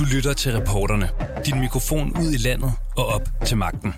[0.00, 1.08] Du lytter til reporterne.
[1.46, 3.94] Din mikrofon ud i landet og op til magten.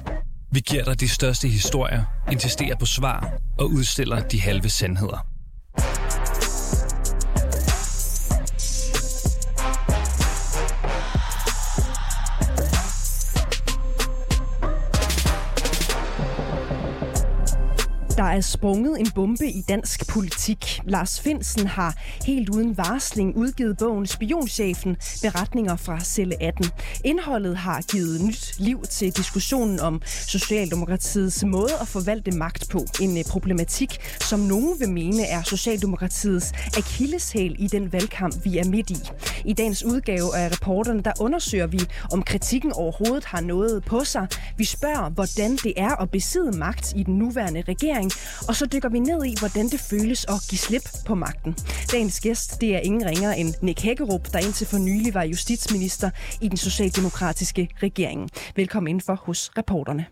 [0.52, 5.31] Vi giver dig de største historier, insisterer på svar og udstiller de halve sandheder.
[18.32, 20.80] Er sprunget en bombe i dansk politik.
[20.84, 26.66] Lars Finsen har helt uden varsling udgivet bogen Spionchefen, beretninger fra celle 18.
[27.04, 32.86] Indholdet har givet nyt liv til diskussionen om Socialdemokratiets måde at forvalte magt på.
[33.00, 38.64] En øh, problematik, som nogen vil mene er Socialdemokratiets akilleshæl i den valgkamp, vi er
[38.64, 38.96] midt i.
[39.44, 41.80] I dagens udgave af reporterne, der undersøger vi,
[42.12, 44.26] om kritikken overhovedet har noget på sig.
[44.56, 48.12] Vi spørger, hvordan det er at besidde magt i den nuværende regering,
[48.48, 51.56] og så dykker vi ned i, hvordan det føles at give slip på magten.
[51.92, 56.10] Dagens gæst, det er ingen ringer end Nick Hækkerup, der indtil for nylig var justitsminister
[56.40, 58.30] i den socialdemokratiske regering.
[58.56, 60.06] Velkommen indenfor hos reporterne.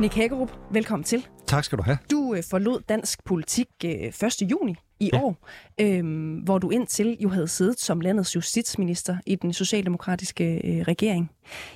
[0.00, 1.26] Nick Hækkerup, velkommen til.
[1.46, 1.98] Tak skal du have.
[2.10, 4.12] Du øh, forlod dansk politik øh, 1.
[4.50, 5.20] juni i Ja.
[5.22, 5.36] år,
[5.80, 11.30] øh, hvor du indtil jo havde siddet som landets justitsminister i den socialdemokratiske øh, regering.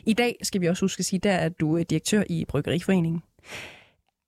[0.06, 3.22] I dag, skal vi også huske at sige, der er du øh, direktør i Bryggeriforeningen.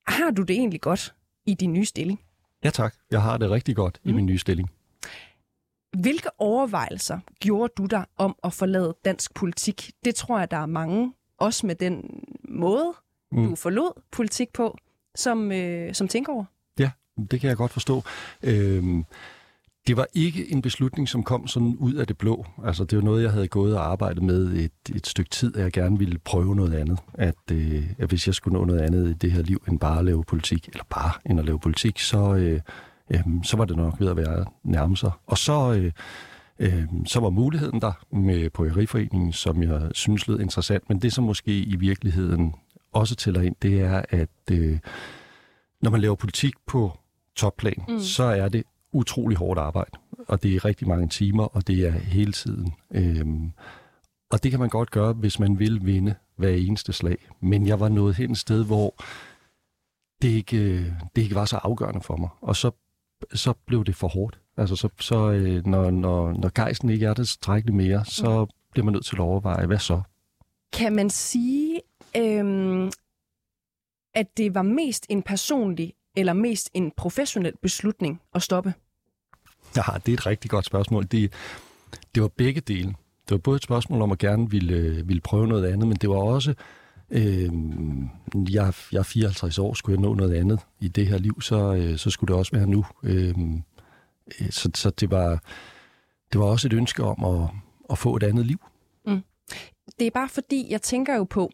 [0.07, 1.13] Har du det egentlig godt
[1.45, 2.19] i din nye stilling?
[2.63, 2.95] Ja tak.
[3.11, 4.09] Jeg har det rigtig godt mm.
[4.09, 4.69] i min nye stilling.
[5.99, 9.91] Hvilke overvejelser gjorde du dig om at forlade dansk politik?
[10.05, 12.93] Det tror jeg, der er mange, også med den måde,
[13.31, 13.49] mm.
[13.49, 14.77] Du forlod politik på,
[15.15, 16.45] som, øh, som tænker over.
[16.79, 16.91] Ja,
[17.31, 18.03] det kan jeg godt forstå.
[18.43, 19.05] Øhm,
[19.87, 22.45] det var ikke en beslutning, som kom sådan ud af det blå.
[22.65, 25.63] Altså, det var noget, jeg havde gået og arbejdet med et, et stykke tid, at
[25.63, 26.99] jeg gerne ville prøve noget andet.
[27.13, 29.99] At, øh, at hvis jeg skulle nå noget andet i det her liv, end bare
[29.99, 32.59] at lave politik, eller bare end at lave politik, så, øh,
[33.09, 35.11] øh, så var det nok ved at være nærme sig.
[35.27, 35.73] Og så...
[35.73, 35.91] Øh,
[36.59, 41.23] Øh, så var muligheden der med Bryggeriforeningen, som jeg synes lød interessant, men det som
[41.23, 42.55] måske i virkeligheden
[42.93, 44.79] også tæller ind, det er, at øh,
[45.81, 46.97] når man laver politik på
[47.35, 47.99] topplan, mm.
[47.99, 49.91] så er det utrolig hårdt arbejde,
[50.27, 52.73] og det er rigtig mange timer, og det er hele tiden.
[52.91, 53.51] Øhm,
[54.31, 57.17] og det kan man godt gøre, hvis man vil vinde hver eneste slag.
[57.41, 58.95] Men jeg var nået hen et sted, hvor
[60.21, 62.71] det ikke, øh, det ikke var så afgørende for mig, og så,
[63.33, 64.39] så blev det for hårdt.
[64.57, 68.85] Altså, så, så øh, når, når, når gejsten ikke er det strækkeligt mere, så bliver
[68.85, 70.01] man nødt til at overveje, hvad så?
[70.73, 71.62] Kan man sige,
[72.17, 72.91] øhm,
[74.13, 78.73] at det var mest en personlig eller mest en professionel beslutning at stoppe?
[79.75, 81.03] Ja, det er et rigtig godt spørgsmål.
[81.03, 81.33] Det,
[82.15, 82.95] det var begge dele.
[83.29, 85.97] Det var både et spørgsmål om at gerne ville, øh, ville prøve noget andet, men
[85.97, 86.53] det var også,
[87.09, 87.49] øh,
[88.33, 91.73] jeg, jeg er 54 år, skulle jeg nå noget andet i det her liv, så,
[91.73, 92.85] øh, så skulle det også være nu.
[93.03, 93.63] Øhm,
[94.41, 95.43] øh, så så det, var,
[96.33, 97.49] det var også et ønske om at,
[97.89, 98.59] at få et andet liv.
[99.99, 101.51] Det er bare fordi, jeg tænker jo på,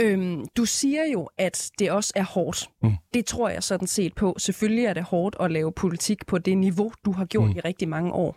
[0.00, 2.70] øhm, du siger jo, at det også er hårdt.
[2.82, 2.92] Mm.
[3.14, 4.34] Det tror jeg sådan set på.
[4.38, 7.56] Selvfølgelig er det hårdt at lave politik på det niveau, du har gjort mm.
[7.56, 8.36] i rigtig mange år.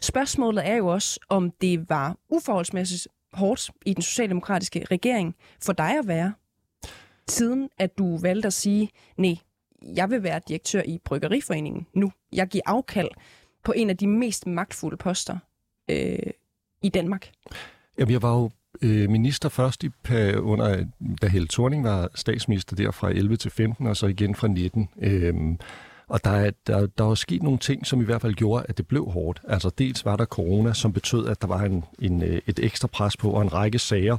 [0.00, 5.98] Spørgsmålet er jo også, om det var uforholdsmæssigt hårdt i den socialdemokratiske regering for dig
[5.98, 6.32] at være,
[7.28, 9.36] siden at du valgte at sige, nej,
[9.82, 12.12] jeg vil være direktør i Bryggeriforeningen nu.
[12.32, 13.08] Jeg giver afkald
[13.64, 15.38] på en af de mest magtfulde poster
[15.90, 16.18] øh,
[16.82, 17.30] i Danmark.
[17.98, 18.50] Jamen, jeg var jo
[18.82, 19.90] øh, minister først i,
[20.36, 20.84] under,
[21.22, 24.88] da Helle Thorning var statsminister der fra 11 til 15, og så igen fra 19.
[25.00, 25.58] Øhm,
[26.08, 28.78] og der er, der, der er sket nogle ting, som i hvert fald gjorde, at
[28.78, 29.40] det blev hårdt.
[29.48, 32.88] Altså dels var der corona, som betød, at der var en, en, øh, et ekstra
[32.88, 34.16] pres på, og en række sager,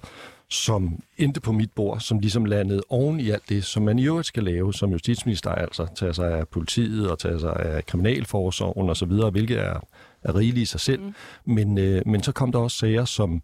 [0.50, 4.06] som endte på mit bord, som ligesom landede oven i alt det, som man i
[4.06, 8.90] øvrigt skal lave som justitsminister, altså tage sig af politiet og tage sig af kriminalforsorgen
[8.90, 9.80] osv., hvilket er,
[10.24, 11.02] er rigeligt i sig selv.
[11.02, 11.14] Mm.
[11.46, 13.42] Men, øh, men så kom der også sager som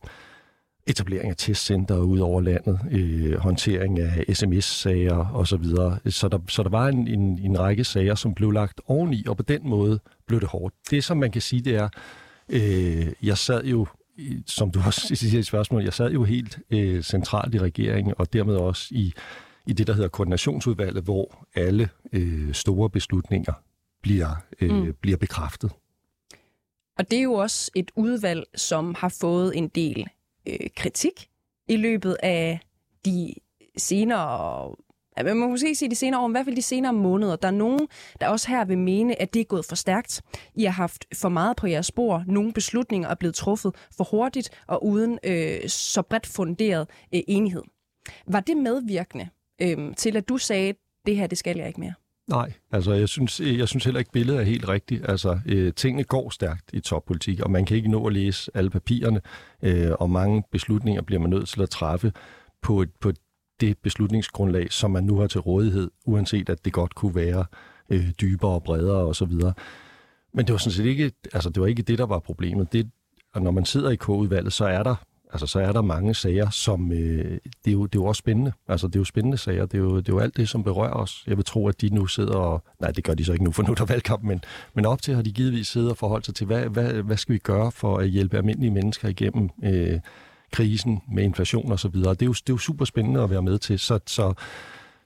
[0.88, 5.64] etablering af testcenter ud over landet, øh, håndtering af sms-sager osv.
[6.12, 9.38] Så der, så der var en, en, en række sager, som blev lagt oveni, og
[9.38, 10.76] på den måde blev det hårdt.
[10.90, 11.90] Det, som man kan sige, det er,
[12.50, 13.88] øh, jeg sad jo,
[14.46, 18.34] som du også siger i spørgsmålet, jeg sad jo helt øh, centralt i regeringen, og
[18.34, 19.14] dermed også i,
[19.68, 23.54] i det, der hedder koordinationsudvalget, hvor alle øh, store beslutninger
[24.02, 24.30] bliver,
[24.62, 24.94] øh, mm.
[25.02, 25.72] bliver bekræftet.
[26.98, 30.08] Og det er jo også et udvalg, som har fået en del
[30.48, 31.30] øh, kritik
[31.68, 32.60] i løbet af
[33.06, 33.34] de
[33.78, 34.76] senere,
[35.18, 37.36] ja, man må måske sige de senere år, men i hvert fald de senere måneder.
[37.36, 37.88] Der er nogen,
[38.22, 40.22] der også her vil mene, at det er gået for stærkt.
[40.56, 42.24] I har haft for meget på jeres spor.
[42.28, 47.64] Nogle beslutninger er blevet truffet for hurtigt og uden øh, så bredt funderet øh, enighed.
[48.28, 49.30] Var det medvirkende
[49.62, 50.74] øh, til, at du sagde,
[51.06, 51.94] det her, det skal jeg ikke mere?
[52.28, 55.10] Nej, altså jeg synes, jeg synes heller ikke, billedet er helt rigtigt.
[55.10, 58.70] Altså, øh, tingene går stærkt i toppolitik, og man kan ikke nå at læse alle
[58.70, 59.22] papirerne,
[59.62, 62.14] øh, og mange beslutninger bliver man nødt til at træffe
[62.62, 63.12] på, et, på
[63.60, 67.46] det beslutningsgrundlag, som man nu har til rådighed, uanset at det godt kunne være
[67.90, 69.34] øh, dybere og bredere osv.
[70.34, 72.74] Men det var sådan set ikke, altså det var ikke det, der var problemet.
[72.74, 72.92] Det,
[73.34, 74.96] og når man sidder i K-udvalget, så er der
[75.36, 78.20] altså så er der mange sager, som øh, det, er jo, det er jo også
[78.20, 78.52] spændende.
[78.68, 79.66] Altså det er jo spændende sager.
[79.66, 81.24] Det er jo, det er jo alt det, som berører os.
[81.28, 82.64] Jeg vil tro, at de nu sidder og...
[82.80, 84.44] Nej, det gør de så ikke nu, for nu er der valgkamp, men,
[84.74, 87.34] men op til har de givetvis siddet og forholdt sig til, hvad, hvad, hvad skal
[87.34, 90.00] vi gøre for at hjælpe almindelige mennesker igennem øh,
[90.52, 92.14] krisen med inflation og så videre.
[92.14, 93.80] Det er, jo, det er jo super spændende at være med til.
[93.80, 94.34] Så, så,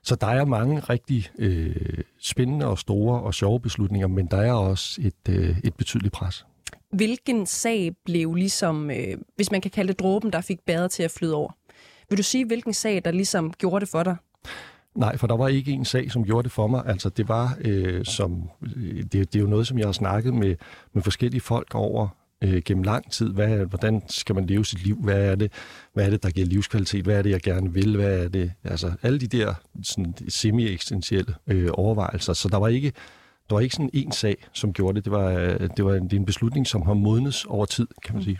[0.03, 4.53] så der er mange rigtig øh, spændende og store og sjove beslutninger, men der er
[4.53, 6.45] også et, øh, et betydeligt pres.
[6.93, 11.03] Hvilken sag blev ligesom, øh, hvis man kan kalde det dråben, der fik bæret til
[11.03, 11.51] at flyde over?
[12.09, 14.15] Vil du sige, hvilken sag, der ligesom gjorde det for dig?
[14.95, 16.83] Nej, for der var ikke en sag, som gjorde det for mig.
[16.85, 20.33] Altså, det var øh, som, øh, det, det er jo noget, som jeg har snakket
[20.33, 20.55] med,
[20.93, 22.07] med forskellige folk over
[22.43, 23.33] øh, gennem lang tid.
[23.33, 24.95] Hvad, hvordan skal man leve sit liv?
[24.95, 25.51] Hvad er, det,
[25.93, 27.03] hvad er det, der giver livskvalitet?
[27.05, 27.95] Hvad er det, jeg gerne vil?
[27.95, 28.51] Hvad er det?
[28.63, 29.53] Altså, alle de der
[29.83, 32.33] sådan, semi-eksistentielle øh, overvejelser.
[32.33, 32.93] Så der var ikke
[33.49, 35.05] der var ikke sådan en sag, som gjorde det.
[35.05, 37.87] Det var, øh, det var en, det er en beslutning, som har modnes over tid,
[38.05, 38.39] kan man sige.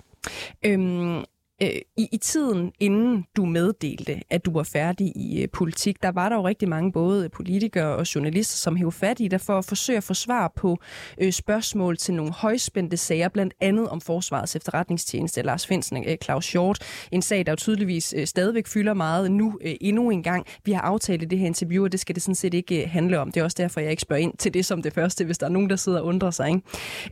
[0.66, 1.24] Øhm,
[1.62, 6.12] Øh, i, I tiden, inden du meddelte, at du var færdig i øh, politik, der
[6.12, 9.58] var der jo rigtig mange både politikere og journalister, som hævde fat i dig for
[9.58, 10.78] at forsøge at få svar på
[11.18, 16.46] øh, spørgsmål til nogle højspændte sager, blandt andet om Forsvarets efterretningstjeneste, Lars Finsen, øh, Claus
[16.46, 16.80] Short.
[17.12, 20.46] En sag, der jo tydeligvis øh, stadigvæk fylder meget nu øh, endnu en gang.
[20.66, 22.90] Vi har aftalt i det her interview, og det skal det sådan set ikke øh,
[22.90, 23.32] handle om.
[23.32, 25.46] Det er også derfor, jeg ikke spørger ind til det som det første, hvis der
[25.46, 26.50] er nogen, der sidder og undrer sig.
[26.50, 26.62] Ikke?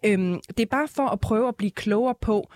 [0.03, 2.51] Øhm, det er bare for at prøve at blive klogere på,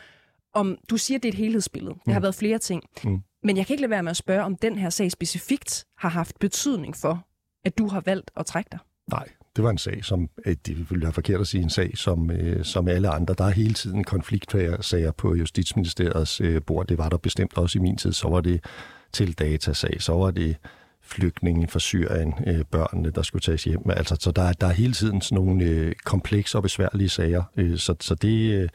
[0.54, 1.94] om du siger, det er et helhedsbillede.
[1.94, 2.14] Det mm.
[2.14, 2.84] har været flere ting.
[3.04, 3.22] Mm.
[3.44, 6.10] Men jeg kan ikke lade være med at spørge, om den her sag specifikt har
[6.10, 7.26] haft betydning for,
[7.66, 8.80] at du har valgt at trække dig.
[9.12, 12.32] Nej, det var en sag, som, det ville være forkert at sige, en sag som,
[12.32, 13.36] øh, som alle andre.
[13.38, 16.88] Der er hele tiden konfliktsager på Justitsministeriets øh, bord.
[16.88, 18.14] Det var der bestemt også i min tid.
[18.14, 18.66] Så var det
[19.14, 20.56] til datasag, så var det
[21.02, 23.90] flygtninge fra Syrien, øh, børnene, der skulle tages hjem.
[23.90, 27.44] Altså, så der, der er hele tiden sådan nogle øh, komplekse og besværlige sager.
[27.58, 28.70] Øh, så, så det, øh,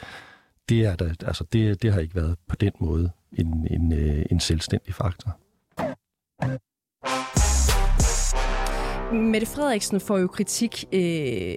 [0.68, 4.26] det, er der, altså det, det har ikke været på den måde en, en, øh,
[4.30, 5.38] en selvstændig faktor.
[9.14, 11.00] Mette Frederiksen får jo kritik øh,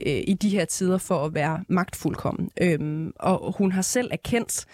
[0.06, 2.50] øh, i de her tider for at være magtfuldkommen.
[2.62, 4.66] Øhm, og hun har selv erkendt,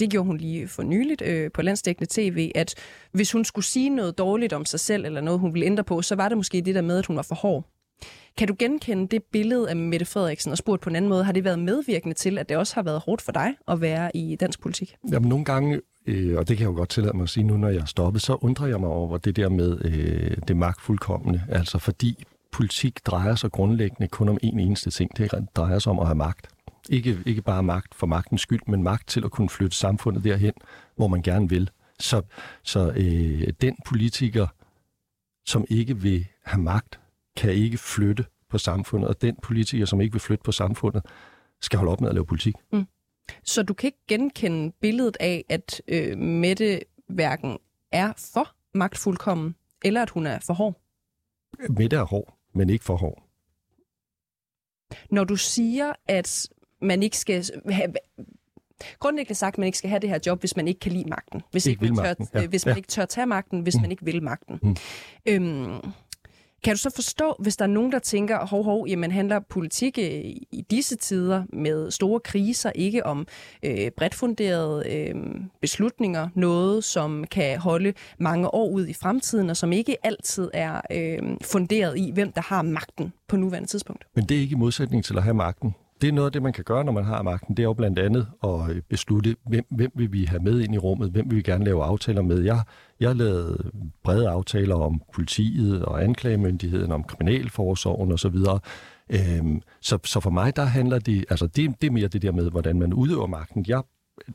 [0.00, 2.74] det gjorde hun lige for nyligt øh, på landsdækkende tv, at
[3.12, 6.02] hvis hun skulle sige noget dårligt om sig selv, eller noget hun ville ændre på,
[6.02, 7.73] så var det måske det der med, at hun var for hård.
[8.36, 11.24] Kan du genkende det billede af Mette Frederiksen og spurgt på en anden måde?
[11.24, 14.16] Har det været medvirkende til, at det også har været hårdt for dig at være
[14.16, 14.96] i dansk politik?
[15.12, 17.56] Jamen nogle gange, øh, og det kan jeg jo godt tillade mig at sige nu,
[17.56, 21.42] når jeg er stoppet, så undrer jeg mig over det der med øh, det magtfuldkommende.
[21.48, 25.16] Altså fordi politik drejer sig grundlæggende kun om en eneste ting.
[25.16, 26.48] Det drejer sig om at have magt.
[26.90, 30.52] Ikke, ikke bare magt for magtens skyld, men magt til at kunne flytte samfundet derhen,
[30.96, 31.70] hvor man gerne vil.
[32.00, 32.22] Så,
[32.62, 34.46] så øh, den politiker,
[35.46, 37.00] som ikke vil have magt,
[37.44, 41.02] kan ikke flytte på samfundet, og den politiker, som ikke vil flytte på samfundet,
[41.60, 42.54] skal holde op med at lave politik.
[42.72, 42.86] Mm.
[43.42, 47.58] Så du kan ikke genkende billedet af, at øh, Mette hverken
[47.92, 49.54] er for magtfuldkommen,
[49.84, 50.80] eller at hun er for hård?
[51.68, 53.22] Mette er hård, men ikke for hård.
[55.10, 56.48] Når du siger, at
[56.80, 57.94] man ikke skal have,
[58.98, 61.08] grundlæggende sagt, at man ikke skal have det her job, hvis man ikke kan lide
[61.08, 61.42] magten.
[61.50, 62.46] Hvis, ikke ikke man, tør, ja.
[62.46, 62.76] hvis man ja.
[62.76, 63.82] ikke tør tage magten, hvis mm.
[63.82, 64.58] man ikke vil magten.
[64.62, 64.76] Mm.
[65.28, 65.92] Øhm,
[66.64, 69.98] kan du så forstå, hvis der er nogen, der tænker, hov, hov, jamen handler politik
[69.98, 70.04] øh,
[70.52, 73.26] i disse tider med store kriser ikke om
[73.62, 75.14] øh, bredt funderede øh,
[75.60, 80.80] beslutninger, noget som kan holde mange år ud i fremtiden, og som ikke altid er
[80.92, 84.04] øh, funderet i, hvem der har magten på nuværende tidspunkt?
[84.14, 86.42] Men det er ikke i modsætning til at have magten det er noget af det,
[86.42, 87.56] man kan gøre, når man har magten.
[87.56, 90.74] Det er jo blandt andet at øh, beslutte, hvem, hvem vil vi have med ind
[90.74, 92.42] i rummet, hvem vil vi gerne lave aftaler med.
[92.42, 92.60] Jeg,
[93.00, 93.70] jeg har lavet
[94.02, 98.36] brede aftaler om politiet og anklagemyndigheden, om kriminalforsorgen osv.
[99.10, 102.32] Øhm, så, så for mig, der handler det, altså det, det er mere det der
[102.32, 103.64] med, hvordan man udøver magten.
[103.68, 103.82] Jeg,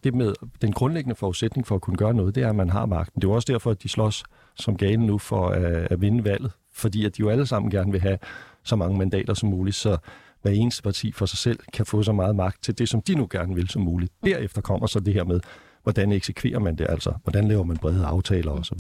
[0.04, 2.86] det med den grundlæggende forudsætning for at kunne gøre noget, det er, at man har
[2.86, 3.22] magten.
[3.22, 4.24] Det er også derfor, at de slås
[4.56, 7.92] som gale nu for at, at vinde valget, fordi at de jo alle sammen gerne
[7.92, 8.18] vil have
[8.64, 9.76] så mange mandater som muligt.
[9.76, 9.98] Så
[10.42, 13.16] hver eneste parti for sig selv kan få så meget magt til det, som de
[13.16, 14.14] nu gerne vil som muligt.
[14.24, 15.40] Derefter kommer så det her med,
[15.84, 17.14] hvordan eksekverer man det altså?
[17.24, 18.80] Hvordan laver man brede aftaler osv.?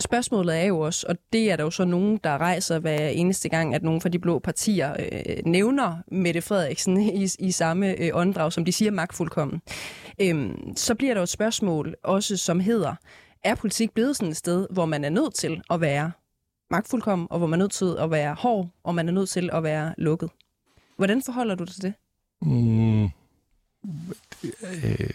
[0.00, 3.48] Spørgsmålet er jo også, og det er der jo så nogen, der rejser hver eneste
[3.48, 8.10] gang, at nogle fra de blå partier øh, nævner Mette Frederiksen i, i samme øh,
[8.14, 9.62] åndedrag, som de siger magtfuldkommen.
[10.20, 12.94] Øhm, så bliver der jo et spørgsmål også, som hedder,
[13.44, 16.12] er politik blevet sådan et sted, hvor man er nødt til at være
[16.70, 19.50] magtfuldkommen, og hvor man er nødt til at være hård, og man er nødt til
[19.52, 20.30] at være lukket.
[20.96, 21.94] Hvordan forholder du dig til det?
[22.42, 23.04] Mm,
[24.62, 25.10] øh,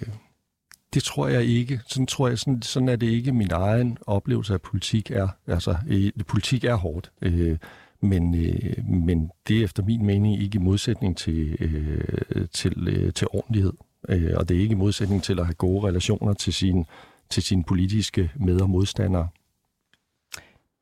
[0.94, 1.82] det tror jeg ikke.
[1.88, 5.28] Sådan tror jeg, sådan, sådan er det ikke min egen oplevelse af politik er.
[5.48, 7.12] Altså, øh, politik er hårdt.
[7.22, 7.58] Øh,
[8.02, 13.14] men, øh, men det er efter min mening ikke i modsætning til, øh, til, øh,
[13.14, 13.74] til ordentlighed.
[14.10, 16.86] Øh, og det er ikke i modsætning til at have gode relationer til, sin,
[17.30, 19.28] til sine politiske med- og modstandere.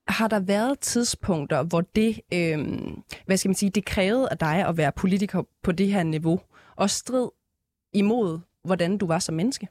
[0.07, 2.57] Har der været tidspunkter, hvor det, øh,
[3.25, 6.39] hvad skal man sige, det krævede af dig at være politiker på det her niveau,
[6.75, 7.29] og strid
[7.93, 9.67] imod, hvordan du var som menneske?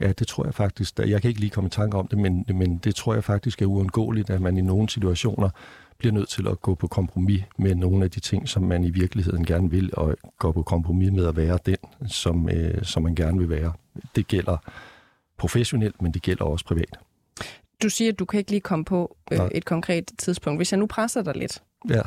[0.00, 0.98] Ja, det tror jeg faktisk.
[0.98, 3.62] Jeg kan ikke lige komme i tanke om det, men, men det tror jeg faktisk
[3.62, 5.50] er uundgåeligt, at man i nogle situationer
[5.98, 8.90] bliver nødt til at gå på kompromis med nogle af de ting, som man i
[8.90, 13.14] virkeligheden gerne vil, og gå på kompromis med at være den, som, øh, som man
[13.14, 13.72] gerne vil være.
[14.16, 14.56] Det gælder
[15.36, 16.98] professionelt, men det gælder også privat.
[17.82, 20.58] Du siger, at du kan ikke lige komme på øh, et konkret tidspunkt.
[20.58, 21.62] Hvis jeg nu presser dig lidt.
[21.88, 22.02] Ja.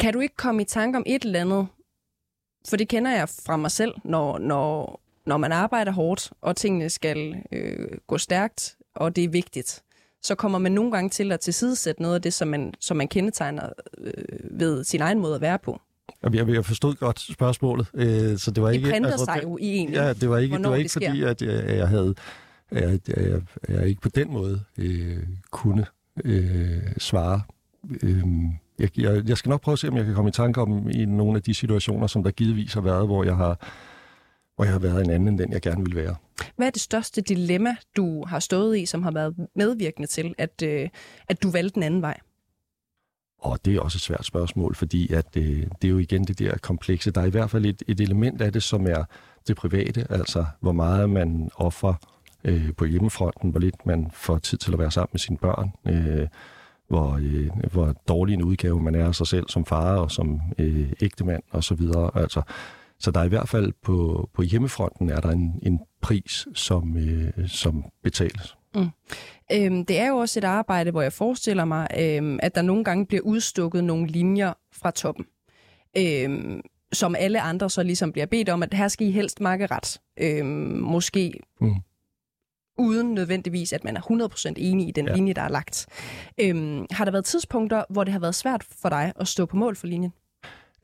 [0.00, 1.66] Kan du ikke komme i tanke om et eller andet?
[2.68, 6.90] For det kender jeg fra mig selv, når, når, når man arbejder hårdt, og tingene
[6.90, 9.82] skal øh, gå stærkt, og det er vigtigt,
[10.22, 13.08] så kommer man nogle gange til at tilsidesætte noget af det, som man, som man
[13.08, 14.12] kendetegner øh,
[14.60, 15.80] ved sin egen måde at være på.
[16.22, 18.90] Jeg, jeg forstod godt spørgsmålet, øh, så det var det ikke...
[18.90, 19.92] Det altså, sig jo i en.
[19.92, 22.14] Ja, det var ikke, det var ikke det fordi, at jeg, jeg havde...
[22.72, 25.86] Jeg, jeg, jeg ikke på den måde øh, kunne
[26.24, 27.42] øh, svare.
[28.02, 28.24] Øh,
[28.78, 30.90] jeg, jeg, jeg skal nok prøve at se, om jeg kan komme i tanke om
[30.90, 33.68] i nogle af de situationer, som der givetvis har været, hvor jeg har,
[34.56, 36.16] hvor jeg har været en anden end den, jeg gerne vil være.
[36.56, 40.62] Hvad er det største dilemma, du har stået i, som har været medvirkende til, at,
[40.62, 40.88] øh,
[41.28, 42.20] at du valgte en anden vej?
[43.38, 46.38] Og det er også et svært spørgsmål, fordi at, øh, det er jo igen det
[46.38, 47.10] der komplekse.
[47.10, 49.04] Der er i hvert fald et, et element af det, som er
[49.48, 51.94] det private, altså hvor meget man offer
[52.44, 55.72] øh, på hjemmefronten, hvor lidt man får tid til at være sammen med sine børn,
[55.86, 56.28] øh,
[56.88, 60.40] hvor, øh, hvor dårlig en udgave man er af sig selv som far og som
[60.58, 61.80] øh, ægtemand osv.
[62.14, 62.42] Altså,
[62.98, 66.96] så der er i hvert fald på, på hjemmefronten er der en, en pris, som,
[66.96, 68.56] øh, som betales.
[68.74, 68.88] Mm.
[69.52, 72.84] Øhm, det er jo også et arbejde, hvor jeg forestiller mig, øhm, at der nogle
[72.84, 75.26] gange bliver udstukket nogle linjer fra toppen.
[75.98, 76.60] Øhm,
[76.92, 80.00] som alle andre så ligesom bliver bedt om, at her skal I helst makke ret.
[80.16, 80.46] Øhm,
[80.80, 81.74] måske mm.
[82.80, 85.14] Uden nødvendigvis, at man er 100% enig i den ja.
[85.14, 85.86] linje, der er lagt.
[86.40, 89.56] Øhm, har der været tidspunkter, hvor det har været svært for dig at stå på
[89.56, 90.12] mål for linjen?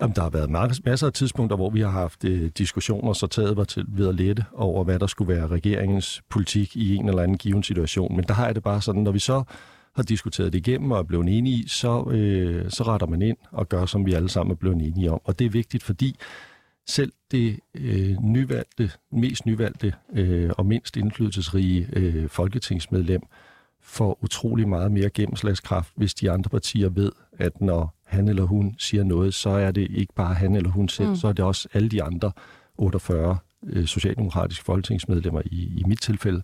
[0.00, 0.50] Jamen, der har været
[0.84, 4.14] masser af tidspunkter, hvor vi har haft øh, diskussioner, så taget var til ved at
[4.14, 8.16] lette over, hvad der skulle være regeringens politik i en eller anden given situation.
[8.16, 9.42] Men der har jeg det bare sådan, når vi så
[9.96, 13.68] har diskuteret det igennem og er blevet enige, så, øh, så retter man ind og
[13.68, 15.20] gør, som vi alle sammen er blevet enige om.
[15.24, 16.16] Og det er vigtigt, fordi
[16.86, 23.22] selv det øh, nyvalgte, mest nyvalgte øh, og mindst indflydelsesrige øh, folketingsmedlem
[23.80, 28.74] får utrolig meget mere gennemslagskraft, hvis de andre partier ved, at når han eller hun
[28.78, 31.16] siger noget, så er det ikke bare han eller hun selv, mm.
[31.16, 32.32] så er det også alle de andre
[32.78, 36.42] 48 øh, socialdemokratiske folketingsmedlemmer i, i mit tilfælde,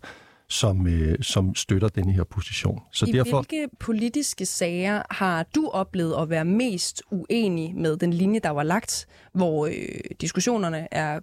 [0.53, 2.81] som, øh, som støtter den her position.
[2.91, 3.41] Så I derfor...
[3.41, 8.63] hvilke politiske sager har du oplevet at være mest uenig med den linje, der var
[8.63, 9.73] lagt, hvor øh,
[10.21, 11.19] diskussionerne er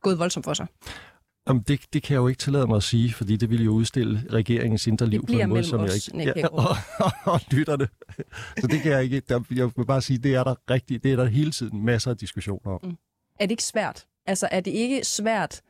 [0.00, 0.66] gået voldsomt for sig?
[1.48, 3.70] Jamen, det, det kan jeg jo ikke tillade mig at sige, fordi det ville jo
[3.70, 6.32] udstille regeringens indre liv på en måde, som jeg ikke...
[6.40, 7.88] Ja, og, og, og lytterne.
[8.60, 9.20] Så det kan jeg ikke...
[9.20, 11.02] Der, jeg vil bare sige, det er der rigtigt.
[11.02, 12.80] Det er der hele tiden masser af diskussioner om.
[12.82, 12.96] Mm.
[13.40, 14.06] Er det ikke svært?
[14.26, 15.60] Altså, er det ikke svært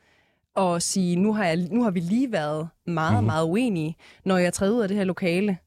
[0.58, 3.26] at sige, nu har, jeg, nu har vi lige været meget, mm-hmm.
[3.26, 3.96] meget uenige.
[4.24, 5.58] Når jeg træder ud af det her lokale,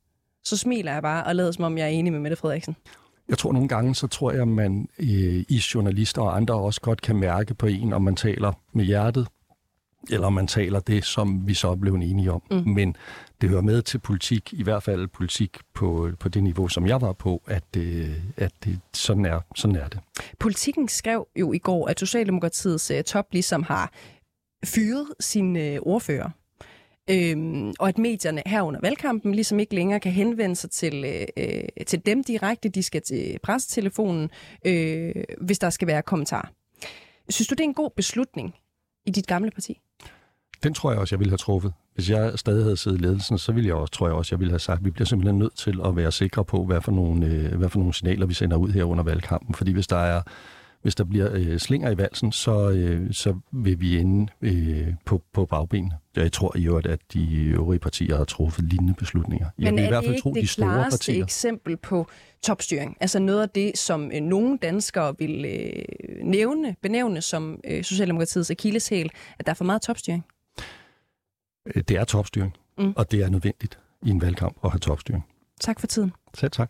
[0.43, 2.75] så smiler jeg bare og lader som om, jeg er enig med Mette Frederiksen.
[3.29, 6.81] Jeg tror nogle gange, så tror jeg, at man øh, i journalister og andre også
[6.81, 9.27] godt kan mærke på en, om man taler med hjertet,
[10.11, 12.41] eller om man taler det, som vi så blev enige om.
[12.51, 12.63] Mm.
[12.65, 12.95] Men
[13.41, 17.01] det hører med til politik, i hvert fald politik på, på det niveau, som jeg
[17.01, 19.99] var på, at, øh, at det, sådan, er, sådan er det.
[20.39, 23.91] Politikken skrev jo i går, at Socialdemokratiets uh, top ligesom har
[24.63, 26.29] fyret sin øh, ordfører.
[27.11, 31.27] Øhm, og at medierne her under valgkampen ligesom ikke længere kan henvende sig til, øh,
[31.37, 32.69] øh til dem direkte.
[32.69, 34.29] De skal til pressetelefonen,
[34.65, 36.51] øh, hvis der skal være kommentar.
[37.29, 38.55] Synes du, det er en god beslutning
[39.05, 39.79] i dit gamle parti?
[40.63, 41.73] Den tror jeg også, jeg ville have truffet.
[41.93, 44.39] Hvis jeg stadig havde siddet i ledelsen, så ville jeg også, tror jeg også, jeg
[44.39, 46.91] ville have sagt, at vi bliver simpelthen nødt til at være sikre på, hvad for
[46.91, 49.55] nogle, øh, hvad for nogle signaler vi sender ud her under valgkampen.
[49.55, 50.21] Fordi hvis der er
[50.81, 55.21] hvis der bliver øh, slinger i valsen, så, øh, så vil vi ende øh, på,
[55.33, 55.97] på bagbenene.
[56.15, 59.47] Jeg tror i øvrigt, at de øvrige partier har truffet lignende beslutninger.
[59.57, 61.23] Men jeg vil i hvert fald tro, de store partier.
[61.23, 62.07] eksempel på
[62.43, 62.97] topstyring?
[62.99, 65.83] Altså noget af det, som øh, nogle danskere vil øh,
[66.23, 69.09] nævne, benævne som øh, Socialdemokratiets akilleshæl,
[69.39, 70.25] at der er for meget topstyring?
[71.75, 72.93] Øh, det er topstyring, mm.
[72.95, 73.79] og det er nødvendigt.
[74.05, 75.25] i en valgkamp og have topstyring.
[75.61, 76.13] Tak for tiden.
[76.33, 76.69] Selv tak.